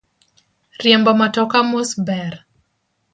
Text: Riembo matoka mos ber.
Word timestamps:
Riembo 0.81 1.11
matoka 1.21 1.57
mos 1.69 1.89
ber. 2.07 2.33